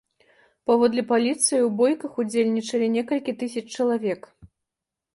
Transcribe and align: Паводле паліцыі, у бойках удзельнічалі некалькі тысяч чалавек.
Паводле 0.71 1.03
паліцыі, 1.11 1.59
у 1.67 1.69
бойках 1.83 2.19
удзельнічалі 2.25 2.91
некалькі 2.97 3.39
тысяч 3.45 3.65
чалавек. 3.77 4.21